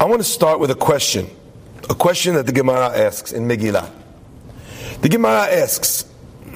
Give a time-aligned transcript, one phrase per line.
[0.00, 1.28] I want to start with a question.
[1.90, 3.90] A question that the Gemara asks in Megillah.
[5.00, 6.02] The Gemara asks,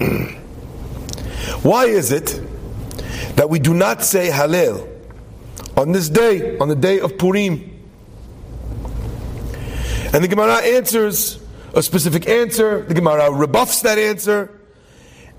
[1.62, 2.40] why is it
[3.34, 4.88] that we do not say Hallel
[5.76, 7.68] on this day, on the day of Purim?
[10.12, 11.42] And the Gemara answers
[11.74, 14.56] a specific answer, the Gemara rebuffs that answer,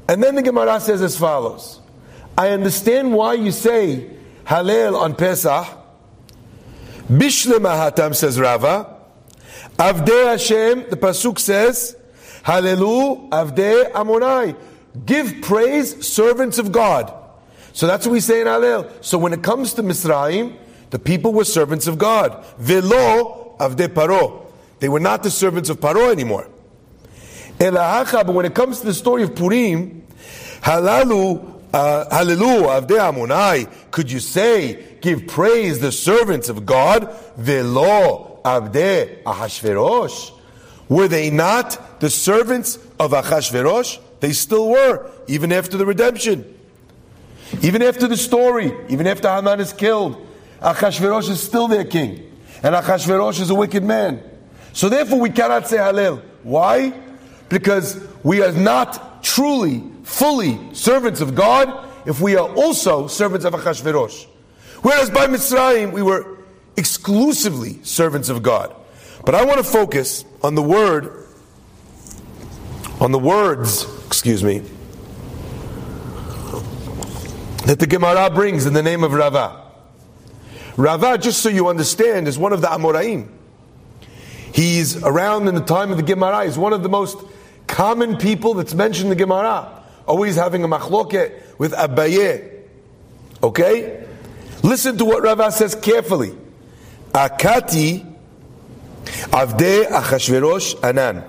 [0.10, 1.80] and then the Gemara says as follows
[2.38, 4.10] I understand why you say
[4.46, 5.80] Hallel on Pesach.
[7.10, 8.98] Bishlema Hatam says Rava.
[9.78, 11.96] Avdei Hashem, the Pasuk says,
[12.44, 14.56] Hallelu Avdei Amonai.
[15.06, 17.14] Give praise, servants of God.
[17.74, 19.04] So that's what we say in Hallel.
[19.04, 20.56] So when it comes to Mitzrayim,
[20.92, 22.46] the people were servants of God.
[22.60, 24.46] Velo Avdei Paro.
[24.80, 26.48] They were not the servants of Paro anymore.
[27.58, 30.06] But when it comes to the story of Purim,
[30.62, 33.92] Halalu uh, Hallelujah, Avdei Amonai.
[33.92, 37.14] Could you say, give praise the servants of God?
[37.36, 40.32] Velo Avdei Ahashverosh.
[40.90, 44.00] Were they not the servants of Ahashverosh?
[44.20, 46.46] They still were, even after the redemption.
[47.62, 50.26] Even after the story, even after Haman is killed,
[50.62, 52.32] Achashverosh is still their king.
[52.64, 54.24] And Achashverosh is a wicked man.
[54.72, 56.22] So therefore we cannot say Hallel.
[56.44, 56.94] Why?
[57.50, 63.54] Because we are not truly fully servants of God if we are also servants of
[63.54, 64.26] Achashverosh.
[64.82, 66.38] Whereas by Mitzrayim, we were
[66.78, 68.76] exclusively servants of God.
[69.26, 71.26] But I want to focus on the word,
[73.00, 74.60] on the words, excuse me,
[77.66, 79.62] that the Gemara brings in the name of Rava.
[80.76, 83.30] Rava, just so you understand, is one of the Amoraim.
[84.54, 86.46] He's around in the time of the Gemara.
[86.46, 87.18] He's one of the most
[87.74, 92.62] common people that's mentioned in the Gemara always having a machloket with Abaye.
[93.42, 94.06] Okay?
[94.62, 96.38] Listen to what Rava says carefully.
[97.14, 98.06] Akati
[99.06, 101.24] avde achashverosh anan.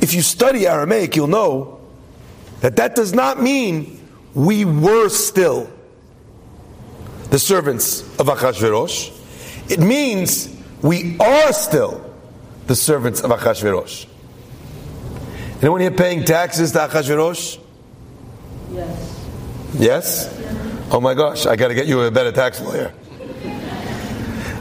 [0.00, 1.78] If you study Aramaic, you'll know
[2.62, 4.00] that that does not mean
[4.32, 5.70] we were still
[7.28, 9.70] the servants of Achashverosh.
[9.70, 10.48] It means
[10.80, 12.01] we are still
[12.72, 14.06] the servants of Achashverosh.
[15.60, 17.60] Anyone here paying taxes to Achashverosh?
[18.70, 19.28] Yes.
[19.74, 20.88] Yes?
[20.90, 22.94] Oh my gosh, I got to get you a better tax lawyer.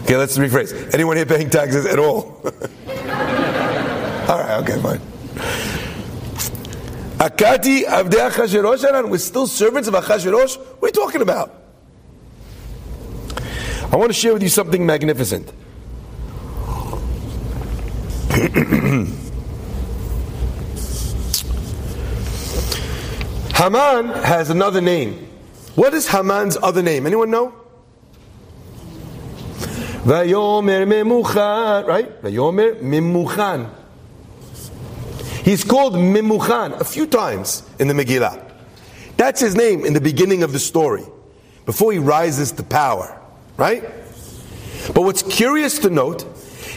[0.02, 0.94] Okay, let's rephrase.
[0.94, 2.42] Anyone here paying taxes at all?
[4.28, 5.00] all right, okay, fine.
[7.18, 10.58] Akati Avdei Achashverosh, and we're still servants of Achashverosh?
[10.58, 11.64] What are you talking about?
[13.90, 15.50] I want to share with you something magnificent.
[23.56, 25.28] Haman has another name.
[25.76, 27.06] What is Haman's other name?
[27.06, 27.54] Anyone know?
[30.06, 32.20] Vayomer Memuchan, right?
[32.24, 33.70] Vayomer Memuchan.
[35.44, 38.44] He's called Memuchan a few times in the Megillah.
[39.18, 41.06] That's his name in the beginning of the story,
[41.68, 43.22] before he rises to power,
[43.58, 43.84] right?
[44.96, 46.26] But what's curious to note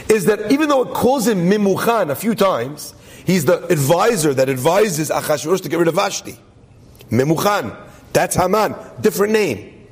[0.09, 2.93] is that even though it calls him Memuchan a few times,
[3.25, 6.37] he's the advisor that advises Achashverosh to get rid of Vashti.
[7.09, 7.75] Memuchan.
[8.13, 8.75] That's Haman.
[9.01, 9.87] Different name.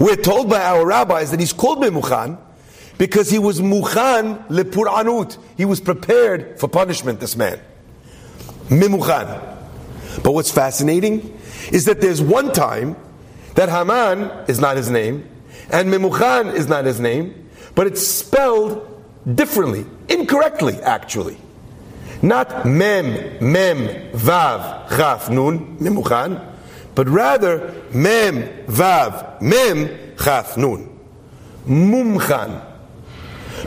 [0.00, 2.38] We're told by our rabbis that he's called Memuchan
[2.98, 5.38] because he was Muchan lepuranut.
[5.56, 7.60] He was prepared for punishment, this man.
[8.68, 9.52] Memuchan.
[10.22, 11.38] But what's fascinating
[11.72, 12.96] is that there's one time
[13.54, 15.28] that Haman is not his name
[15.70, 18.93] and Memuchan is not his name, but it's spelled
[19.32, 21.36] differently, incorrectly, actually.
[22.22, 26.42] Not mem, mem, vav, chaf, nun, memuchan,
[26.94, 30.90] but rather mem, vav, mem, chaf, nun.
[31.66, 32.62] Mumchan.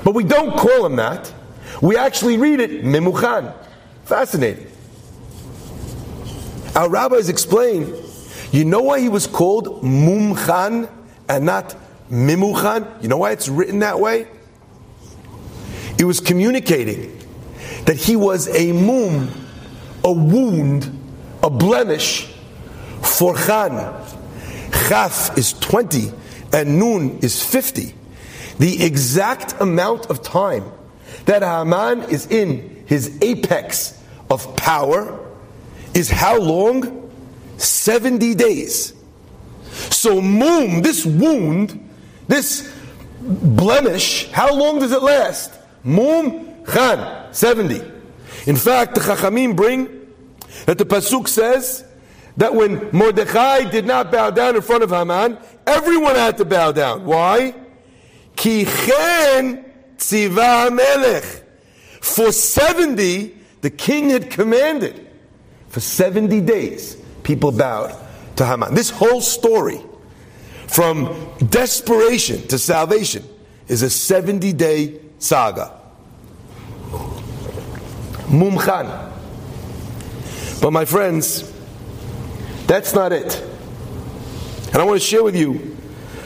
[0.03, 1.33] But we don't call him that.
[1.81, 3.53] We actually read it memuchan.
[4.05, 4.67] Fascinating.
[6.75, 7.93] Our rabbis explain,
[8.51, 10.89] you know why he was called mumchan
[11.27, 11.75] and not
[12.09, 13.01] mimuchan?
[13.01, 14.27] You know why it's written that way?
[15.99, 17.17] It was communicating
[17.85, 19.31] that he was a mum,
[20.03, 20.85] a wound,
[21.41, 22.33] a blemish
[23.01, 24.05] for Khan.
[24.87, 26.11] Chaf is 20
[26.53, 27.93] and Nun is 50.
[28.59, 30.71] The exact amount of time
[31.25, 35.19] that Haman is in his apex of power
[35.93, 37.11] is how long?
[37.57, 38.93] 70 days.
[39.89, 41.89] So, mum, this wound,
[42.27, 42.73] this
[43.21, 45.53] blemish, how long does it last?
[45.83, 47.33] Mum Khan.
[47.33, 47.81] 70.
[48.45, 50.07] In fact, the Chachamim bring
[50.65, 51.85] that the Pasuk says
[52.37, 56.71] that when Mordechai did not bow down in front of Haman, everyone had to bow
[56.71, 57.05] down.
[57.05, 57.53] Why?
[58.35, 59.65] Ki chen
[59.97, 61.43] tziva melech.
[62.01, 65.07] For 70, the king had commanded.
[65.69, 67.95] For 70 days, people bowed
[68.37, 68.73] to Haman.
[68.73, 69.81] This whole story,
[70.67, 73.23] from desperation to salvation,
[73.67, 75.79] is a 70 day saga.
[78.27, 79.13] Mumchan.
[80.61, 81.51] But my friends,
[82.65, 83.41] that's not it.
[84.67, 85.77] And I want to share with you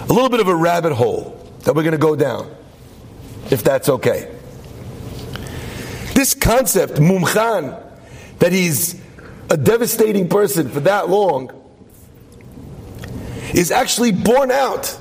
[0.02, 2.54] a little bit of a rabbit hole that we're going to go down,
[3.52, 4.36] if that's okay.
[6.14, 7.82] This concept, Mumchan,
[8.40, 9.00] that he's
[9.50, 11.52] a devastating person for that long,
[13.54, 15.00] is actually borne out.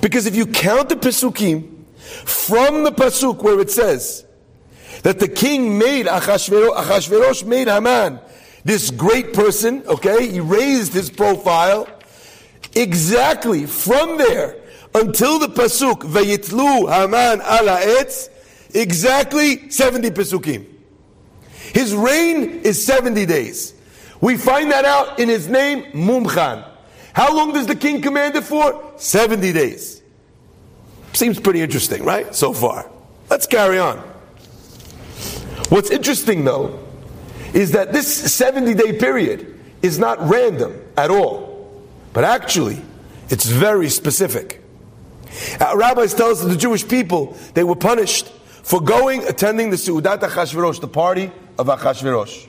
[0.00, 1.69] Because if you count the Pesukim
[2.24, 4.24] from the Pasuk where it says
[5.02, 8.20] that the king made Achashverosh, made Haman
[8.64, 11.88] this great person, okay, he raised his profile
[12.74, 14.56] exactly from there
[14.94, 18.28] until the Pasuk, Vayitlu Haman ala etz,
[18.74, 20.66] exactly 70 Pesukim.
[21.72, 23.74] His reign is 70 days.
[24.20, 26.66] We find that out in his name, Mumchan.
[27.12, 28.92] How long does the king command it for?
[28.96, 29.99] 70 days.
[31.12, 32.34] Seems pretty interesting, right?
[32.34, 32.90] So far.
[33.28, 33.98] Let's carry on.
[35.68, 36.80] What's interesting though
[37.52, 42.80] is that this 70 day period is not random at all, but actually
[43.28, 44.62] it's very specific.
[45.60, 48.26] Uh, rabbis tell us that the Jewish people, they were punished
[48.62, 52.48] for going, attending the Seudat Achashverosh, the party of Achashverosh.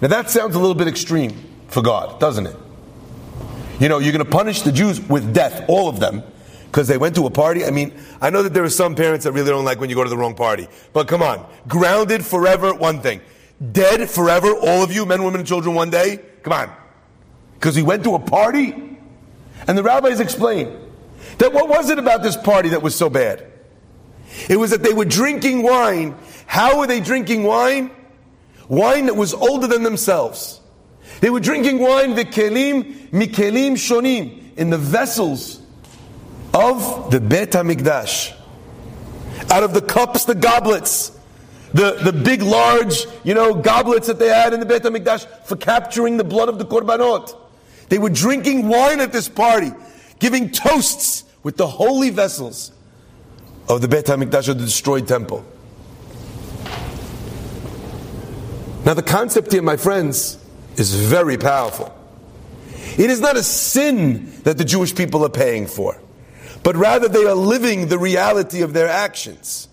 [0.00, 1.32] Now that sounds a little bit extreme
[1.68, 2.56] for God, doesn't it?
[3.80, 6.22] You know, you're going to punish the Jews with death, all of them,
[6.74, 7.64] because they went to a party.
[7.64, 9.94] I mean, I know that there are some parents that really don't like when you
[9.94, 13.20] go to the wrong party, but come on, grounded forever, one thing.
[13.70, 16.18] Dead forever, all of you, men, women, and children, one day?
[16.42, 16.72] Come on.
[17.54, 18.74] Because he went to a party?
[19.68, 20.76] And the rabbis explain
[21.38, 23.46] that what was it about this party that was so bad?
[24.48, 26.16] It was that they were drinking wine.
[26.46, 27.92] How were they drinking wine?
[28.66, 30.60] Wine that was older than themselves.
[31.20, 35.60] They were drinking wine, the kelim, mikelim shonim, in the vessels
[36.54, 38.34] of the Bet HaMikdash.
[39.50, 41.10] Out of the cups, the goblets
[41.74, 45.56] the, the big, large, you know, goblets that they had in the Beit HaMikdash for
[45.56, 47.36] capturing the blood of the Korbanot.
[47.88, 49.72] They were drinking wine at this party,
[50.20, 52.70] giving toasts with the holy vessels
[53.68, 55.44] of the Beit HaMikdash of the destroyed temple.
[58.84, 60.38] Now the concept here, my friends,
[60.76, 61.92] is very powerful.
[62.96, 66.00] It is not a sin that the Jewish people are paying for,
[66.64, 69.68] but rather they are living the reality of their actions.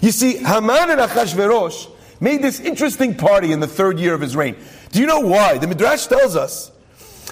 [0.00, 1.90] You see, Haman and Achashverosh
[2.20, 4.54] made this interesting party in the third year of his reign.
[4.92, 5.58] Do you know why?
[5.58, 6.70] The Midrash tells us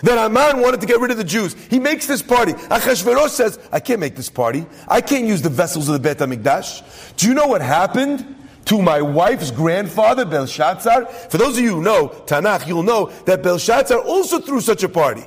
[0.02, 1.54] that Haman wanted to get rid of the Jews.
[1.68, 2.52] He makes this party.
[2.54, 4.64] Achashverosh says, I can't make this party.
[4.88, 7.16] I can't use the vessels of the Bet HaMikdash.
[7.16, 8.36] Do you know what happened?
[8.64, 11.06] to my wife's grandfather, Belshazzar.
[11.06, 14.90] For those of you who know Tanakh, you'll know that Belshazzar also threw such a
[14.90, 15.24] party.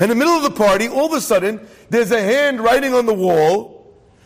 [0.00, 1.60] In the middle of the party, all of a sudden,
[1.90, 3.78] there's a hand writing on the wall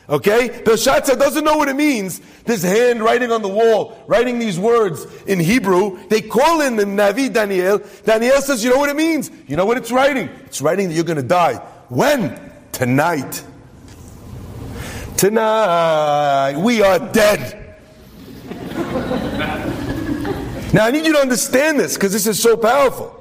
[0.08, 0.62] Okay?
[0.64, 2.20] Belshazzar doesn't know what it means.
[2.44, 6.06] This hand writing on the wall, writing these words in Hebrew.
[6.08, 7.80] They call in the Navi Daniel.
[8.04, 9.30] Daniel says, you know what it means?
[9.46, 10.28] You know what it's writing?
[10.44, 11.54] It's writing that you're going to die.
[11.88, 12.52] When?
[12.72, 13.44] Tonight.
[15.16, 16.56] Tonight.
[16.58, 17.58] We are dead.
[20.74, 23.18] now I need you to understand this because this is so powerful.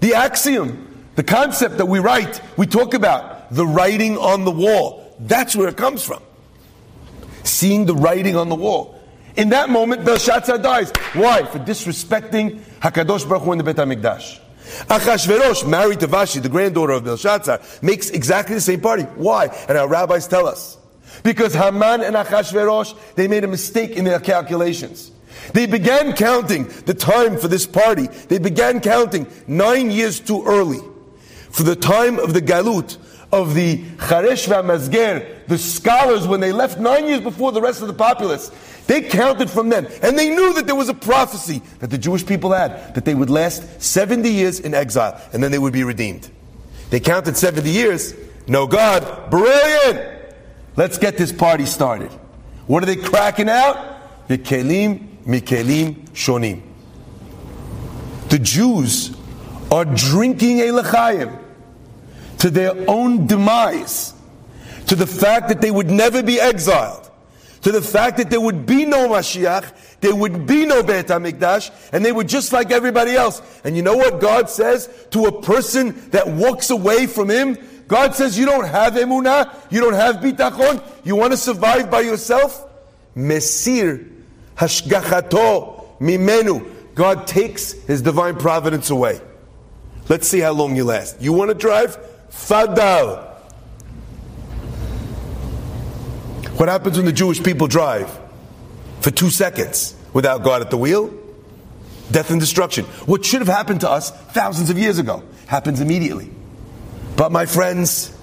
[0.00, 5.14] The axiom, the concept that we write, we talk about the writing on the wall.
[5.20, 6.22] That's where it comes from.
[7.44, 8.98] Seeing the writing on the wall.
[9.36, 10.90] In that moment, Belshazzar dies.
[11.14, 11.44] Why?
[11.44, 14.40] For disrespecting Hakadosh Baruch Hu in the Bet Hamikdash.
[14.88, 19.02] Achashverosh, married to Vashti, the granddaughter of Belshazzar, makes exactly the same party.
[19.02, 19.46] Why?
[19.68, 20.78] And our rabbis tell us.
[21.22, 25.10] Because Haman and Achashverosh, they made a mistake in their calculations.
[25.52, 28.06] They began counting the time for this party.
[28.06, 30.80] They began counting nine years too early.
[31.52, 32.96] For the time of the Galut,
[33.30, 37.88] of the Charesh Mazger, the scholars, when they left nine years before the rest of
[37.88, 38.50] the populace,
[38.86, 39.86] they counted from then.
[40.02, 43.14] And they knew that there was a prophecy that the Jewish people had, that they
[43.14, 46.30] would last 70 years in exile, and then they would be redeemed.
[46.90, 48.14] They counted 70 years.
[48.46, 49.30] No God.
[49.30, 50.34] Brilliant!
[50.76, 52.10] Let's get this party started.
[52.66, 54.28] What are they cracking out?
[54.28, 56.62] The Kelim, Mikelim, Shonim.
[58.28, 59.14] The Jews
[59.70, 61.41] are drinking a L'chaim
[62.42, 64.14] to their own demise,
[64.88, 67.08] to the fact that they would never be exiled,
[67.60, 71.70] to the fact that there would be no Mashiach, there would be no Beit HaMikdash,
[71.92, 73.40] and they were just like everybody else.
[73.62, 77.56] And you know what God says to a person that walks away from Him?
[77.86, 82.00] God says you don't have emunah, you don't have bitachon, you want to survive by
[82.00, 82.68] yourself?
[83.14, 84.10] Mesir
[84.56, 86.68] hashgachato mimenu.
[86.96, 89.20] God takes His divine providence away.
[90.08, 91.22] Let's see how long you last.
[91.22, 92.08] You want to drive?
[92.32, 93.28] Fadal.
[96.56, 98.10] What happens when the Jewish people drive
[99.00, 101.12] for two seconds without God at the wheel?
[102.10, 102.84] Death and destruction.
[103.06, 106.30] What should have happened to us thousands of years ago happens immediately.
[107.16, 108.16] But my friends,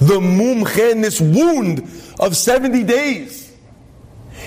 [0.00, 1.80] the Mumchan, this wound
[2.20, 3.54] of 70 days,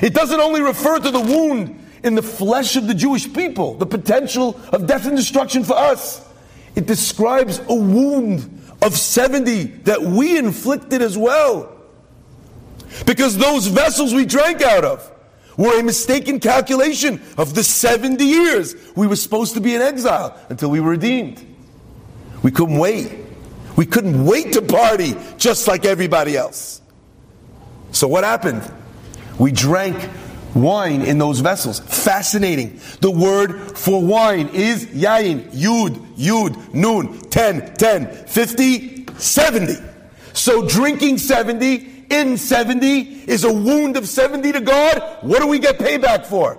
[0.01, 3.85] it doesn't only refer to the wound in the flesh of the Jewish people, the
[3.85, 6.25] potential of death and destruction for us.
[6.75, 11.75] It describes a wound of 70 that we inflicted as well.
[13.05, 15.11] Because those vessels we drank out of
[15.57, 20.37] were a mistaken calculation of the 70 years we were supposed to be in exile
[20.49, 21.45] until we were redeemed.
[22.43, 23.11] We couldn't wait.
[23.75, 26.81] We couldn't wait to party just like everybody else.
[27.91, 28.69] So what happened?
[29.37, 29.97] We drank
[30.53, 31.79] wine in those vessels.
[31.79, 32.79] Fascinating.
[32.99, 39.75] The word for wine is yain, yud, yud, noon, 10, 10, 50, 70.
[40.33, 45.17] So drinking 70 in 70 is a wound of 70 to God.
[45.21, 46.57] What do we get payback for?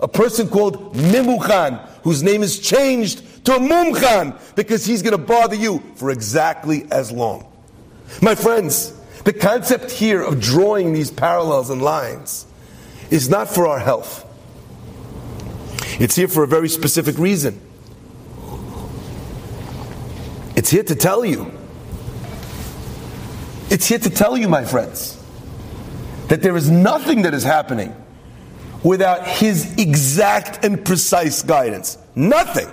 [0.00, 5.56] A person called Mimuchan, whose name is changed to Mumchan because he's going to bother
[5.56, 7.50] you for exactly as long.
[8.20, 8.92] My friends,
[9.24, 12.46] the concept here of drawing these parallels and lines
[13.10, 14.24] is not for our health.
[16.00, 17.60] It's here for a very specific reason.
[20.56, 21.52] It's here to tell you.
[23.70, 25.22] It's here to tell you, my friends,
[26.28, 27.94] that there is nothing that is happening
[28.82, 31.98] without His exact and precise guidance.
[32.14, 32.68] Nothing.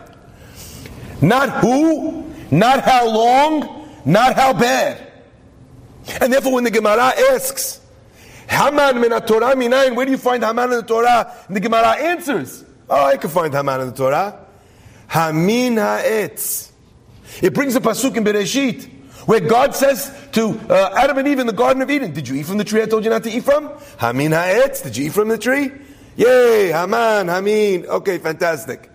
[1.21, 5.11] Not who, not how long, not how bad.
[6.19, 7.79] And therefore, when the Gemara asks,
[8.53, 9.95] Haman min Torah minayin.
[9.95, 11.33] Where do you find Haman in the Torah?
[11.47, 14.39] And the Gemara answers, Oh, I can find Haman in the Torah.
[15.07, 16.71] Hamin ha'etz.
[17.41, 18.89] It brings a pasuk in Bereshit
[19.25, 22.35] where God says to uh, Adam and Eve in the Garden of Eden, Did you
[22.35, 23.71] eat from the tree I told you not to eat from?
[23.97, 24.81] Hamin ha'etz.
[24.81, 25.71] Did you eat from the tree?
[26.15, 27.85] Yay, Haman, Hamin.
[27.87, 28.89] Okay, fantastic.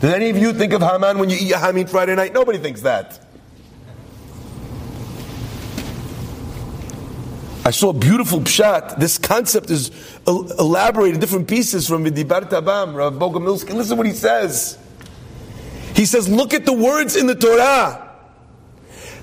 [0.00, 2.32] Did any of you think of Haman when you eat your Hamin Friday night?
[2.32, 3.29] Nobody thinks that.
[7.62, 8.98] I saw a beautiful pshat.
[8.98, 9.90] This concept is
[10.26, 13.74] elaborated in different pieces from Vedibarta Bam, Rav Bogomilsky.
[13.74, 14.78] Listen what he says.
[15.94, 18.08] He says, look at the words in the Torah.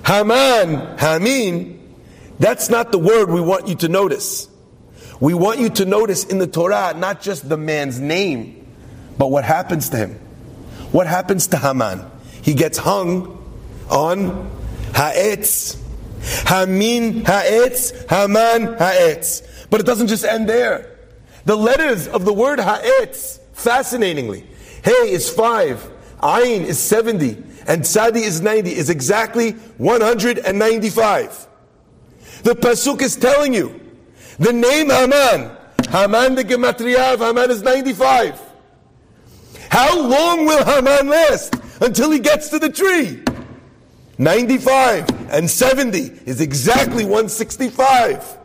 [0.06, 1.96] Haman, Hamin,
[2.38, 4.48] that's not the word we want you to notice.
[5.18, 8.68] We want you to notice in the Torah not just the man's name,
[9.18, 10.14] but what happens to him.
[10.92, 12.08] What happens to Haman?
[12.42, 13.34] He gets hung
[13.90, 14.48] on
[14.94, 15.82] Ha'etz,
[16.46, 19.66] Hamin ha'etz, Haman ha'etz.
[19.70, 20.96] But it doesn't just end there.
[21.44, 24.46] The letters of the word ha'etz, fascinatingly,
[24.82, 25.90] Hey is five,
[26.22, 31.46] Ayin is 70, and Tzadi is 90, is exactly 195.
[32.42, 33.80] The Pasuk is telling you,
[34.38, 35.50] the name Haman,
[35.90, 38.40] Haman the Gematria of Haman is 95.
[39.70, 43.22] How long will Haman last until he gets to the tree?
[44.18, 48.36] 95 and 70 is exactly 165.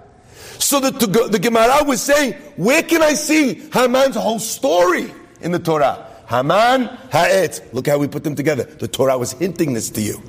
[0.60, 5.60] So the, the Gemara was saying, where can I see Haman's whole story in the
[5.60, 6.08] Torah?
[6.30, 7.70] Haman, Ha'et.
[7.74, 8.64] Look how we put them together.
[8.64, 10.22] The Torah was hinting this to you.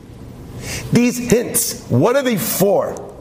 [0.92, 3.14] These hints, what are they for?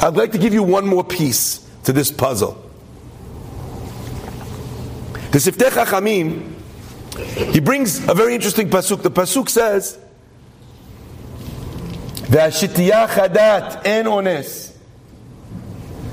[0.00, 2.60] I'd like to give you one more piece to this puzzle.
[5.30, 6.52] The Siftei Chachamim,
[7.52, 9.02] he brings a very interesting pasuk.
[9.02, 9.98] The pasuk says,
[12.33, 14.69] והשתייה חדת, אין אונס.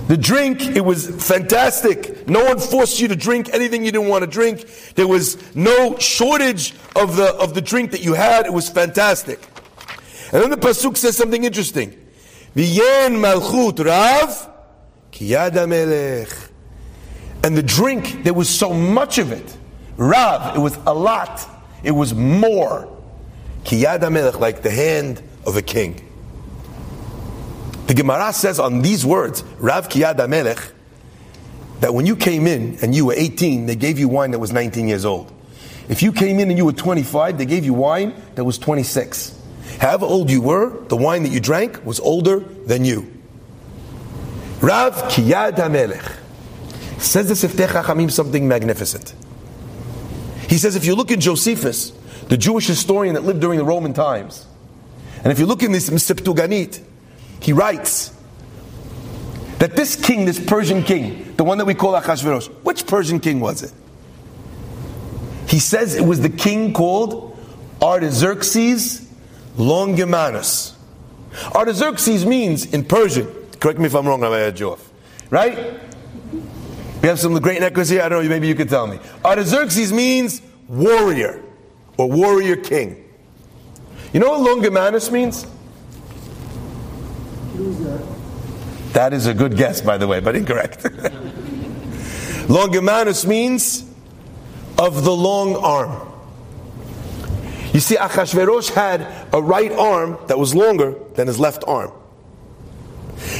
[0.08, 2.28] The drink, it was fantastic.
[2.28, 4.64] No one forced you to drink anything you didn't want to drink.
[4.94, 8.46] There was no shortage of the, of the drink that you had.
[8.46, 9.40] It was fantastic.
[10.32, 11.90] And then the Pasuk says something interesting.
[12.54, 14.48] V'yen malchut rav
[15.10, 16.32] kiyad melech.
[17.42, 19.56] And the drink, there was so much of it.
[19.96, 21.48] Rav, it was a lot.
[21.82, 22.88] It was more.
[23.64, 26.00] Kiyad melech, like the hand of a king.
[27.91, 30.15] The Gemara says on these words, Rav Kiyad
[31.81, 34.53] that when you came in and you were 18, they gave you wine that was
[34.53, 35.29] 19 years old.
[35.89, 39.37] If you came in and you were 25, they gave you wine that was 26.
[39.81, 43.11] However old you were, the wine that you drank was older than you.
[44.61, 46.15] Rav Kiyad Amelech
[46.97, 49.13] says the Siftei Chachamim something magnificent.
[50.47, 51.89] He says if you look at Josephus,
[52.29, 54.47] the Jewish historian that lived during the Roman times,
[55.25, 56.79] And if you look in this Septuagint,
[57.41, 58.13] he writes
[59.57, 63.39] that this king, this Persian king, the one that we call Achashverosh, which Persian king
[63.39, 63.73] was it?
[65.47, 67.37] He says it was the king called
[67.81, 69.07] Artaxerxes
[69.57, 70.75] Longimanus.
[71.53, 73.27] Artaxerxes means in Persian,
[73.59, 74.89] correct me if I'm wrong, I had you off,
[75.29, 75.79] right?
[77.01, 78.99] We have some great necklace here, I don't know, maybe you could tell me.
[79.25, 81.43] Artaxerxes means warrior
[81.97, 83.03] or warrior king.
[84.13, 85.45] You know what Longimanus means?
[88.93, 90.83] That is a good guess, by the way, but incorrect.
[92.47, 93.85] Longimanus means
[94.77, 96.07] of the long arm.
[97.73, 101.91] You see, Achashverosh had a right arm that was longer than his left arm.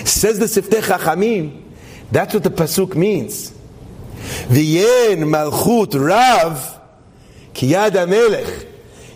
[0.06, 1.64] Says the Siftei Chachamim,
[2.12, 3.52] that's what the pasuk means.
[4.48, 6.80] V'yen malchut rav
[7.54, 8.68] kiyad melech.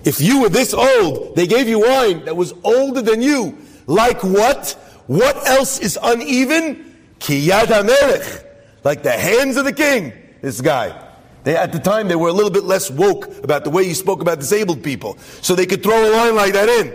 [0.04, 3.58] If you were this old, they gave you wine that was older than you.
[3.88, 4.78] Like what?
[5.08, 6.96] What else is uneven?
[7.20, 8.46] Kiyad melech.
[8.84, 10.14] Like the hands of the king.
[10.42, 11.02] This guy.
[11.44, 13.94] They, at the time, they were a little bit less woke about the way you
[13.94, 15.18] spoke about disabled people.
[15.42, 16.88] So they could throw a line like that in.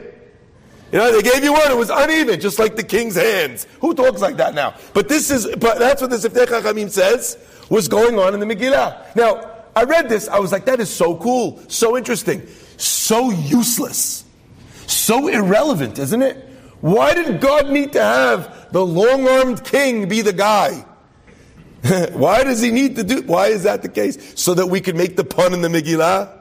[0.92, 3.68] You know, they gave you one, it was uneven, just like the king's hands.
[3.80, 4.74] Who talks like that now?
[4.92, 7.38] But this is, but that's what the Siftei Chachamim says
[7.68, 9.14] was going on in the Megillah.
[9.14, 12.44] Now, I read this, I was like, that is so cool, so interesting,
[12.76, 14.24] so useless,
[14.88, 16.49] so irrelevant, isn't it?
[16.80, 20.84] Why did God need to have the long-armed king be the guy?
[22.12, 24.40] why does he need to do, why is that the case?
[24.40, 26.36] So that we can make the pun in the Megillah?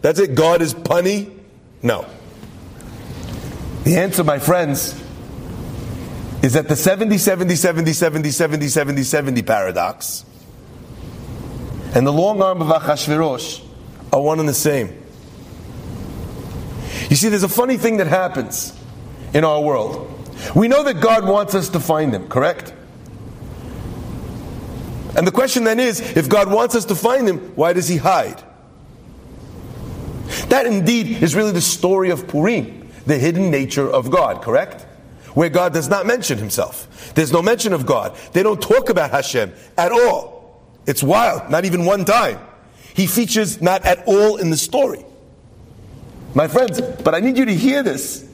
[0.00, 1.36] That's it, God is punny?
[1.82, 2.06] No.
[3.84, 5.00] The answer, my friends,
[6.42, 10.24] is that the 70, 70, 70, 70, 70, 70, 70 paradox
[11.94, 13.64] and the long arm of Achashverosh
[14.12, 14.88] are one and the same.
[17.08, 18.73] You see, there's a funny thing that happens
[19.34, 20.10] in our world.
[20.54, 22.72] We know that God wants us to find Him, correct?
[25.16, 27.96] And the question then is if God wants us to find Him, why does He
[27.96, 28.42] hide?
[30.48, 34.82] That indeed is really the story of Purim, the hidden nature of God, correct?
[35.34, 37.12] Where God does not mention Himself.
[37.14, 38.16] There's no mention of God.
[38.32, 40.62] They don't talk about Hashem at all.
[40.86, 42.38] It's wild, not even one time.
[42.94, 45.04] He features not at all in the story.
[46.34, 48.28] My friends, but I need you to hear this.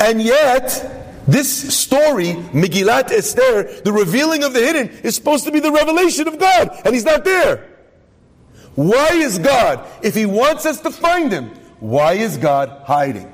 [0.00, 5.60] And yet, this story, Megillat Esther, the revealing of the hidden, is supposed to be
[5.60, 7.66] the revelation of God, and He's not there.
[8.74, 13.32] Why is God, if He wants us to find Him, why is God hiding?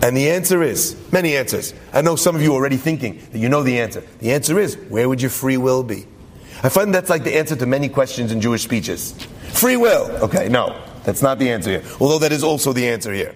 [0.00, 1.74] And the answer is many answers.
[1.92, 4.04] I know some of you are already thinking that you know the answer.
[4.20, 6.06] The answer is where would your free will be?
[6.62, 9.12] I find that's like the answer to many questions in Jewish speeches.
[9.52, 10.06] Free will.
[10.22, 11.82] Okay, no, that's not the answer here.
[12.00, 13.34] Although that is also the answer here.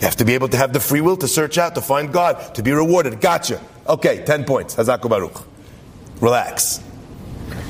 [0.00, 2.10] You have to be able to have the free will to search out, to find
[2.10, 3.20] God, to be rewarded.
[3.20, 3.60] Gotcha.
[3.86, 4.74] Okay, 10 points.
[4.74, 5.42] Hazaku Baruch.
[6.22, 6.82] Relax.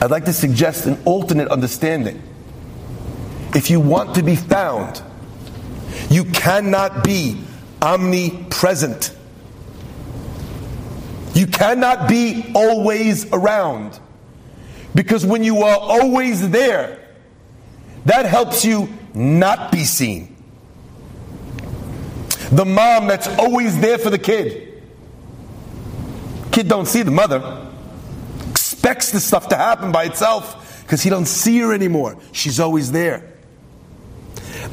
[0.01, 2.23] I'd like to suggest an alternate understanding.
[3.53, 5.03] If you want to be found,
[6.09, 7.43] you cannot be
[7.83, 9.17] omnipresent.
[11.35, 13.99] You cannot be always around.
[14.95, 17.09] Because when you are always there,
[18.05, 20.30] that helps you not be seen.
[22.53, 24.83] The mom that's always there for the kid.
[26.51, 27.69] Kid don't see the mother.
[28.51, 32.17] Expects the stuff to happen by itself because he don't see her anymore.
[32.33, 33.33] She's always there.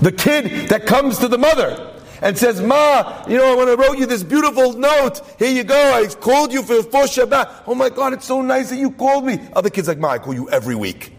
[0.01, 3.99] The kid that comes to the mother and says, Ma, you know, when I wrote
[3.99, 7.63] you this beautiful note, here you go, I called you for, for Shabbat.
[7.67, 9.39] Oh my God, it's so nice that you called me.
[9.53, 11.13] Other kids like, Ma, I call you every week.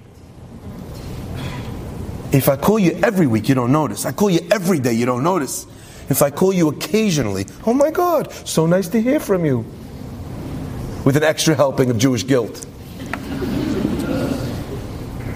[2.32, 4.04] If I call you every week, you don't notice.
[4.04, 5.66] I call you every day, you don't notice.
[6.08, 9.64] If I call you occasionally, oh my God, so nice to hear from you.
[11.04, 12.66] With an extra helping of Jewish guilt.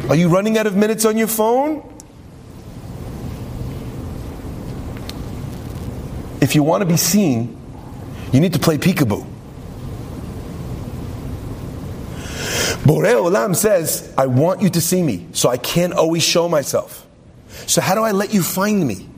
[0.09, 1.89] Are you running out of minutes on your phone?
[6.41, 7.57] If you want to be seen,
[8.33, 9.27] you need to play peekaboo.
[12.83, 17.07] Borei Olam says, I want you to see me, so I can't always show myself.
[17.67, 19.09] So, how do I let you find me?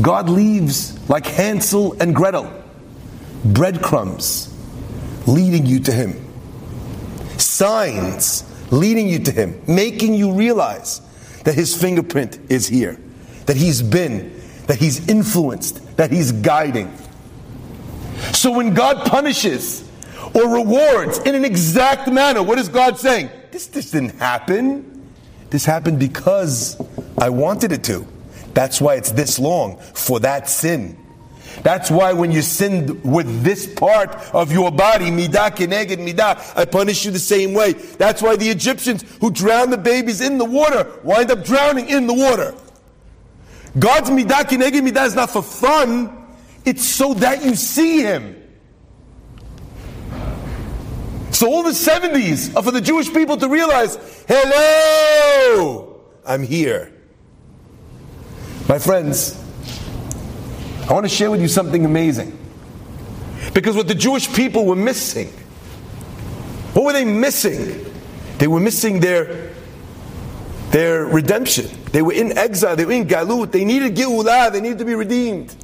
[0.00, 2.52] God leaves like Hansel and Gretel,
[3.44, 4.52] breadcrumbs
[5.26, 6.24] leading you to Him,
[7.38, 11.00] signs leading you to Him, making you realize
[11.44, 13.00] that His fingerprint is here,
[13.46, 16.92] that He's been, that He's influenced, that He's guiding.
[18.32, 19.88] So when God punishes
[20.34, 23.30] or rewards in an exact manner, what is God saying?
[23.50, 24.92] This, this didn't happen.
[25.50, 26.80] This happened because
[27.16, 28.06] I wanted it to.
[28.56, 30.96] That's why it's this long for that sin.
[31.62, 36.64] That's why when you sinned with this part of your body, midah keneged midah, I
[36.64, 37.74] punish you the same way.
[37.74, 42.06] That's why the Egyptians who drowned the babies in the water wind up drowning in
[42.06, 42.54] the water.
[43.78, 46.26] God's midah keneged midah is not for fun,
[46.64, 48.42] it's so that you see Him.
[51.30, 56.95] So all the 70s are for the Jewish people to realize, hello, I'm here.
[58.68, 59.40] My friends,
[60.88, 62.36] I want to share with you something amazing.
[63.54, 65.28] Because what the Jewish people were missing,
[66.72, 67.84] what were they missing?
[68.38, 69.52] They were missing their,
[70.70, 71.66] their redemption.
[71.92, 74.94] They were in exile, they were in Galut, they needed Geulah, they needed to be
[74.94, 75.54] redeemed.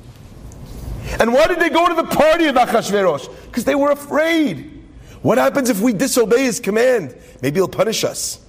[1.19, 3.29] And why did they go to the party of Achashverosh?
[3.47, 4.81] Because they were afraid.
[5.23, 7.17] What happens if we disobey his command?
[7.43, 8.42] Maybe he'll punish us.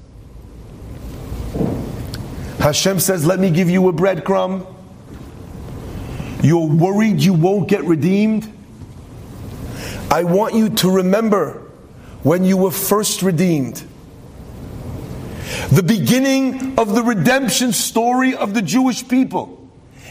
[2.63, 4.65] Hashem says, Let me give you a breadcrumb.
[6.41, 8.49] You're worried you won't get redeemed.
[10.09, 11.69] I want you to remember
[12.21, 13.83] when you were first redeemed.
[15.73, 19.62] The beginning of the redemption story of the Jewish people.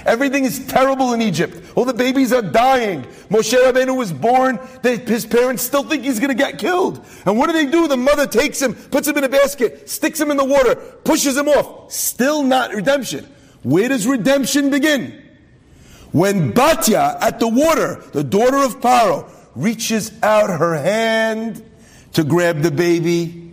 [0.04, 1.62] Everything is terrible in Egypt.
[1.76, 3.02] All the babies are dying.
[3.30, 4.58] Moshe Rabbeinu was born.
[4.82, 7.04] They, his parents still think he's going to get killed.
[7.24, 7.86] And what do they do?
[7.88, 11.36] The mother takes him, puts him in a basket, sticks him in the water, pushes
[11.36, 11.92] him off.
[11.92, 13.28] Still not redemption.
[13.62, 15.22] Where does redemption begin?
[16.10, 21.64] When Batya at the water, the daughter of Paro, reaches out her hand
[22.12, 23.52] to grab the baby.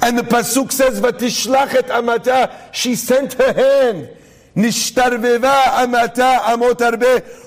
[0.00, 4.16] And the Pasuk says, Vatishlachet amata, she sent her hand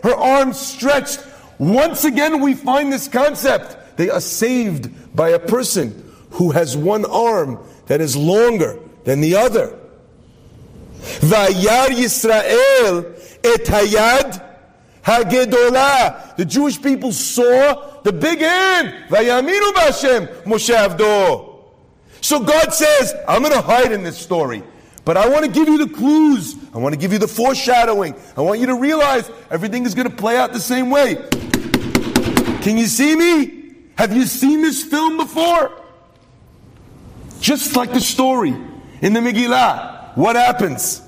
[0.03, 1.23] Her arms stretched.
[1.57, 3.97] Once again, we find this concept.
[3.97, 9.35] They are saved by a person who has one arm that is longer than the
[9.35, 9.79] other.
[11.91, 13.05] Yisrael.
[16.35, 18.93] The Jewish people saw the big hand.
[19.09, 19.71] Vayaminu
[20.45, 21.51] Moshe.
[22.21, 24.63] So God says, I'm going to hide in this story.
[25.05, 26.55] But I want to give you the clues.
[26.73, 28.15] I want to give you the foreshadowing.
[28.35, 31.15] I want you to realize everything is going to play out the same way.
[32.61, 33.75] Can you see me?
[33.97, 35.71] Have you seen this film before?
[37.39, 38.55] Just like the story
[39.01, 40.17] in the Megillah.
[40.17, 41.03] What happens?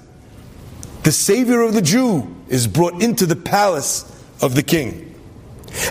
[1.04, 5.16] The Savior of the Jew is brought into the palace of the king.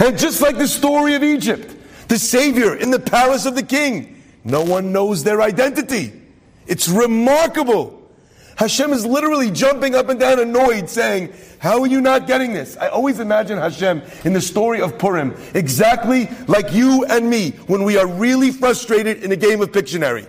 [0.00, 1.74] And just like the story of Egypt,
[2.08, 6.12] the Savior in the palace of the king, no one knows their identity.
[6.66, 7.95] It's remarkable.
[8.56, 12.76] Hashem is literally jumping up and down annoyed saying, how are you not getting this?
[12.78, 17.84] I always imagine Hashem in the story of Purim, exactly like you and me when
[17.84, 20.26] we are really frustrated in a game of Pictionary.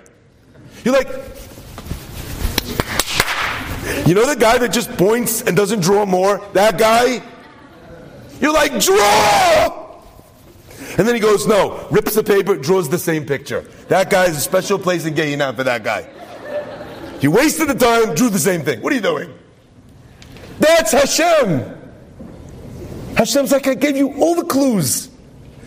[0.84, 1.08] You're like,
[4.06, 6.42] you know the guy that just points and doesn't draw more?
[6.52, 7.24] That guy?
[8.42, 10.02] You're like, draw!
[10.98, 13.62] And then he goes, no, rips the paper, draws the same picture.
[13.88, 16.10] That guy is a special place in Gehinnom for that guy.
[17.20, 18.82] You wasted the time, drew the same thing.
[18.82, 19.34] What are you doing?
[20.60, 21.76] That's Hashem.
[23.16, 25.10] Hashem's like, I gave you all the clues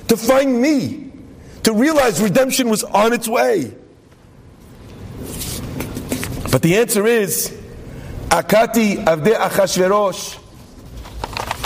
[0.09, 1.13] to find me,
[1.65, 3.75] to realize redemption was on its way.
[6.51, 7.57] But the answer is,
[8.29, 10.39] Akati avde Achashverosh.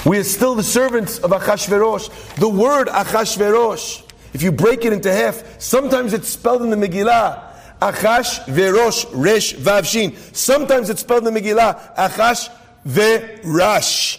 [0.07, 2.37] We are still the servants of Achashverosh.
[2.37, 7.54] The word Achashverosh, if you break it into half, sometimes it's spelled in the Megillah
[7.81, 10.17] Achash verosh resh vavshin.
[10.35, 12.51] Sometimes it's spelled in the Megillah, Achash
[12.87, 14.19] verash.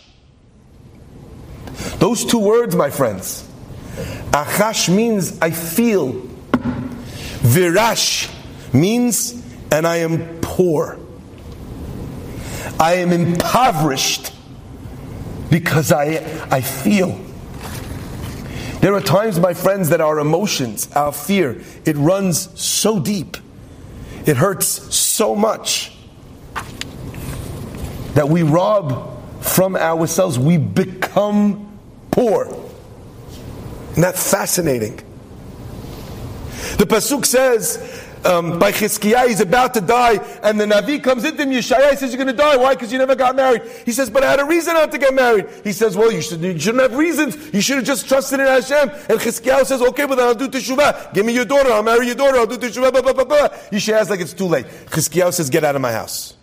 [2.00, 3.48] Those two words, my friends.
[4.32, 6.14] Achash means I feel.
[7.42, 8.32] Virash
[8.74, 9.42] means,
[9.72, 11.00] and I am poor.
[12.80, 14.34] I am impoverished
[15.50, 17.20] because I, I feel.
[18.82, 23.38] There are times, my friends, that our emotions, our fear, it runs so deep
[24.26, 25.92] it hurts so much
[28.16, 30.40] that we rob from ourselves.
[30.40, 31.80] We become
[32.12, 32.46] poor.
[33.92, 34.96] Isn't that fascinating?
[36.78, 41.44] The Pasuk says, um, by Chizkiah, he's about to die, and the Navi comes into
[41.44, 42.58] him, Yeshaya, says, You're going to die.
[42.58, 42.74] Why?
[42.74, 43.62] Because you never got married.
[43.86, 45.48] He says, But I had a reason not to get married.
[45.64, 47.54] He says, Well, you, should, you shouldn't have reasons.
[47.54, 48.90] You should have just trusted in Hashem.
[48.90, 51.14] And Chizkiah says, Okay, but then I'll do teshuvah.
[51.14, 51.72] Give me your daughter.
[51.72, 52.38] I'll marry your daughter.
[52.38, 52.92] I'll do teshuvah.
[52.92, 53.48] Blah, blah, blah, blah.
[53.72, 54.66] Yeshaya's like, It's too late.
[54.88, 56.36] Chizkiah says, Get out of my house.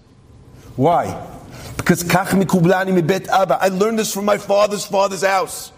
[0.76, 1.28] Why?
[1.76, 2.08] Because.
[2.14, 5.72] I learned this from my father's father's house.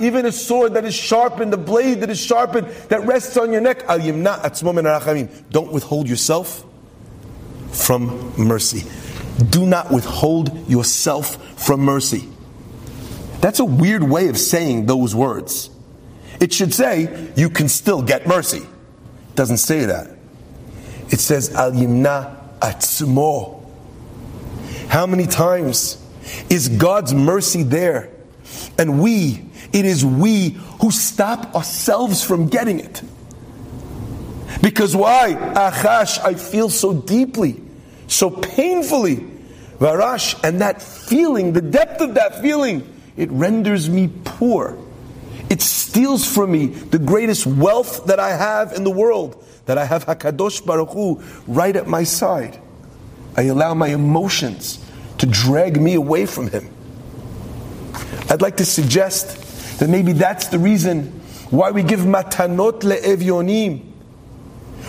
[0.00, 3.60] Even a sword that is sharpened, the blade that is sharpened, that rests on your
[3.60, 3.84] neck.
[3.88, 5.28] Al yimna atzmo min arachamim.
[5.50, 6.64] Don't withhold yourself
[7.72, 8.84] from mercy.
[9.50, 12.28] do not withhold yourself from mercy.
[13.40, 15.70] That's a weird way of saying those words.
[16.40, 18.58] It should say, you can still get mercy.
[18.58, 20.10] It doesn't say that.
[21.10, 23.62] It says, Al Yimna Atzmo.
[24.88, 26.02] How many times
[26.50, 28.10] is God's mercy there?
[28.78, 33.02] And we, it is we who stop ourselves from getting it.
[34.62, 35.34] Because why?
[35.34, 37.60] Achash, I feel so deeply,
[38.06, 39.32] so painfully.
[39.78, 44.78] Varash, and that feeling, the depth of that feeling, it renders me poor.
[45.50, 49.84] It steals from me the greatest wealth that I have in the world, that I
[49.84, 52.58] have Hakadosh Baruch Hu right at my side.
[53.36, 54.85] I allow my emotions
[55.18, 56.68] to drag me away from Him.
[58.28, 61.06] I'd like to suggest that maybe that's the reason
[61.50, 63.92] why we give matanot le'evyonim.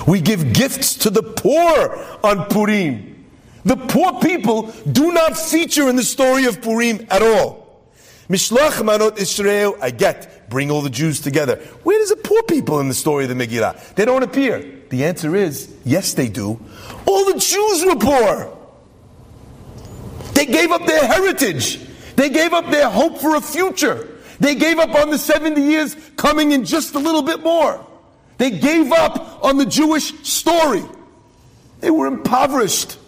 [0.07, 3.25] We give gifts to the poor on Purim.
[3.65, 7.67] The poor people do not feature in the story of Purim at all.
[8.29, 11.57] Mishloach manot Israel, I get, bring all the Jews together.
[11.83, 13.95] Where does the poor people in the story of the Megillah?
[13.95, 14.63] They don't appear.
[14.89, 16.59] The answer is, yes they do.
[17.05, 18.56] All the Jews were poor.
[20.37, 21.79] They gave up their heritage.
[22.15, 24.07] They gave up their hope for a future.
[24.39, 27.83] They gave up on the 70 years coming in just a little bit more.
[28.37, 30.83] They gave up on the Jewish story.
[31.79, 32.99] They were impoverished.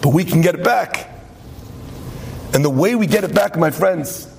[0.00, 1.10] But we can get it back.
[2.54, 4.32] And the way we get it back, my friends,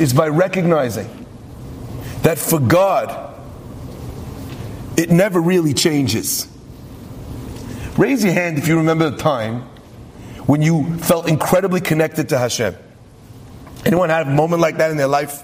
[0.00, 1.26] is by recognizing
[2.22, 3.38] that for God,
[4.96, 6.48] it never really changes.
[7.96, 9.62] Raise your hand if you remember the time
[10.46, 12.76] when you felt incredibly connected to Hashem.
[13.84, 15.42] Anyone had a moment like that in their life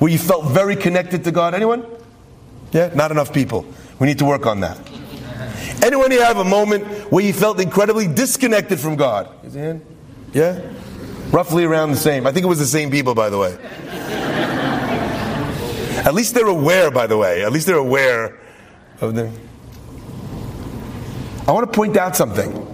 [0.00, 1.54] where you felt very connected to God?
[1.54, 1.86] Anyone?
[2.72, 3.64] Yeah, not enough people.
[4.00, 4.78] We need to work on that.
[5.84, 9.30] Anyone here have a moment where you felt incredibly disconnected from God?
[9.42, 9.86] Raise your hand.
[10.32, 10.60] Yeah?
[11.30, 12.26] Roughly around the same.
[12.26, 13.56] I think it was the same people, by the way.
[16.04, 17.44] At least they're aware, by the way.
[17.44, 18.38] At least they're aware
[19.00, 19.32] of them.
[21.46, 22.66] I want to point out something.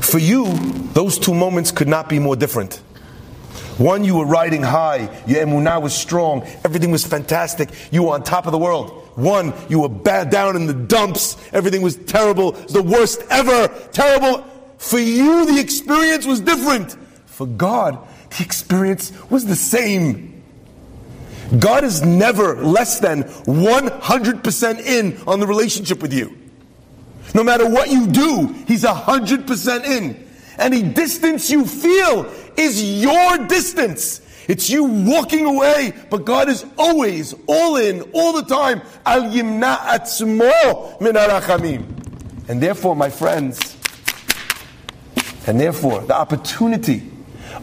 [0.00, 0.52] For you,
[0.92, 2.76] those two moments could not be more different.
[3.78, 8.22] One, you were riding high, your emunah was strong, everything was fantastic, you were on
[8.22, 8.90] top of the world.
[9.16, 14.44] One, you were bad down in the dumps, everything was terrible, the worst ever, terrible.
[14.78, 16.92] For you, the experience was different.
[17.26, 17.98] For God,
[18.36, 20.42] the experience was the same.
[21.58, 26.39] God is never less than 100% in on the relationship with you.
[27.34, 30.28] No matter what you do, He's 100% in.
[30.58, 34.20] Any distance you feel is your distance.
[34.48, 38.82] It's you walking away, but God is always all in, all the time.
[39.06, 39.22] Al.
[42.48, 43.76] And therefore, my friends,
[45.46, 47.10] and therefore, the opportunity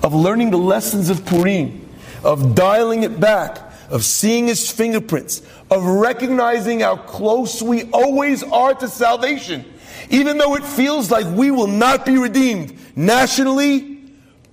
[0.02, 1.90] of learning the lessons of Purim,
[2.24, 8.74] of dialing it back, of seeing his fingerprints, of recognizing how close we always are
[8.76, 9.66] to salvation,
[10.10, 14.02] even though it feels like we will not be redeemed nationally,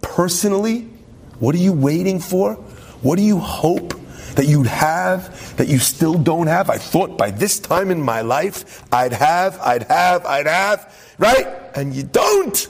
[0.01, 0.89] personally.
[1.39, 2.55] What are you waiting for?
[3.03, 3.95] What do you hope
[4.35, 6.71] that you'd have that you still don't have?
[6.71, 11.47] I thought by this time in my life I'd have, I'd have, I'd have, right?
[11.77, 12.69] And you don't.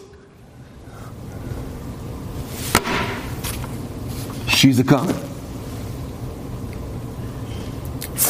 [4.49, 5.34] She's a coming.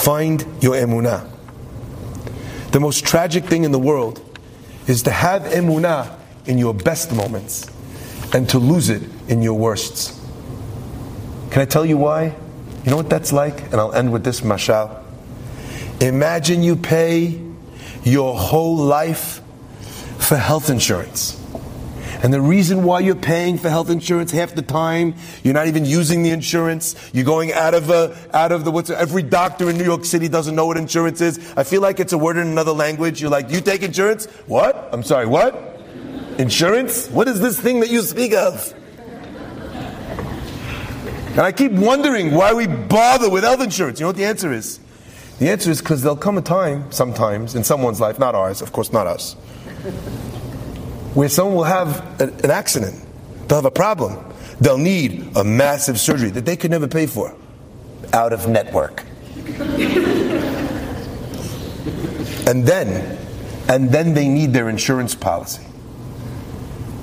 [0.05, 1.27] Find your emunah.
[2.73, 4.21] The most tragic thing in the world
[4.87, 7.67] is to have emunah in your best moments
[8.35, 10.21] and to lose it in your worsts.
[11.51, 12.37] Can I tell you why?
[12.85, 13.63] You know what that's like?
[13.73, 15.03] And I'll end with this mashal.
[16.03, 17.41] Imagine you pay
[18.03, 19.41] your whole life
[20.19, 21.43] for health insurance.
[22.25, 25.85] And the reason why you're paying for health insurance half the time, you're not even
[25.85, 26.97] using the insurance.
[27.13, 30.27] You're going out of a, out of the what's every doctor in New York City
[30.27, 31.53] doesn't know what insurance is.
[31.55, 33.21] I feel like it's a word in another language.
[33.21, 34.25] You're like, you take insurance?
[34.47, 34.89] What?
[34.91, 35.55] I'm sorry, what?
[36.39, 37.09] Insurance?
[37.11, 38.73] What is this thing that you speak of?
[41.33, 44.01] And I keep wondering why we bother with health insurance.
[44.01, 44.81] You know what the answer is?
[45.41, 48.73] The answer is because there'll come a time, sometimes, in someone's life, not ours, of
[48.73, 49.37] course, not us,
[51.15, 53.03] where someone will have an accident,
[53.49, 57.35] they'll have a problem, they'll need a massive surgery that they could never pay for
[58.13, 59.05] out of network.
[62.47, 63.19] and then,
[63.69, 65.65] and then they need their insurance policy.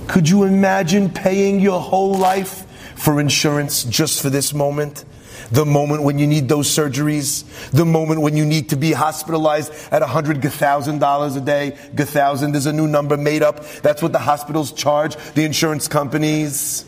[0.08, 5.06] Could you imagine paying your whole life for insurance just for this moment?
[5.50, 9.72] The moment when you need those surgeries, the moment when you need to be hospitalized
[9.92, 11.72] at a hundred thousand dollars a day.
[11.72, 13.66] Thousand is a new number made up.
[13.82, 16.86] That's what the hospitals charge the insurance companies.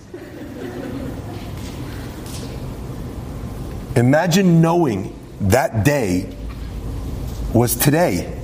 [3.96, 6.36] Imagine knowing that day
[7.54, 8.40] was today,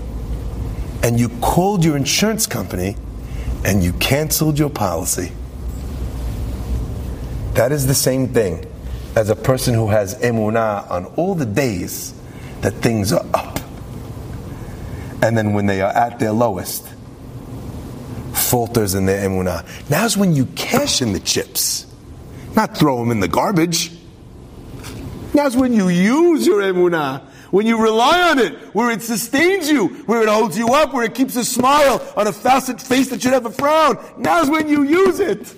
[1.01, 2.95] and you called your insurance company
[3.65, 5.31] and you canceled your policy.
[7.53, 8.68] That is the same thing
[9.19, 12.13] as a person who has emunah on all the days
[12.61, 13.59] that things are up.
[15.21, 16.87] And then when they are at their lowest,
[18.33, 19.67] falters in their emunah.
[19.89, 21.85] Now's when you cash in the chips,
[22.55, 23.91] not throw them in the garbage.
[25.33, 29.87] Now's when you use your emunah, when you rely on it, where it sustains you,
[30.05, 33.21] where it holds you up, where it keeps a smile on a facet face that
[33.21, 33.97] should have a frown.
[34.17, 35.53] Now's when you use it.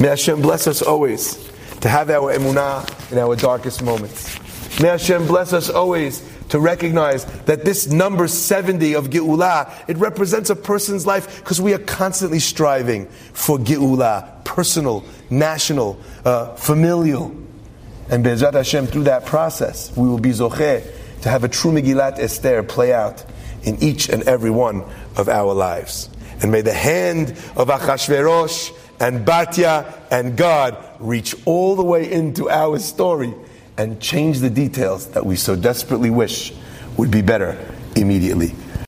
[0.00, 1.43] May Hashem bless us always
[1.84, 4.40] to have our emunah in our darkest moments.
[4.80, 10.48] May Hashem bless us always to recognize that this number 70 of Geula, it represents
[10.48, 17.36] a person's life because we are constantly striving for Geula, personal, national, uh, familial.
[18.08, 22.18] And Be'ezrat Hashem, through that process, we will be Zocheh to have a true Megillat
[22.18, 23.22] Esther play out
[23.62, 24.84] in each and every one
[25.18, 26.08] of our lives.
[26.40, 32.48] And may the hand of Achashverosh and Batya and God reach all the way into
[32.48, 33.34] our story
[33.76, 36.52] and change the details that we so desperately wish
[36.96, 37.58] would be better
[37.96, 38.54] immediately.